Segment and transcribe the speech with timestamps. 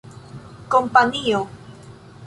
[0.71, 1.39] kompanio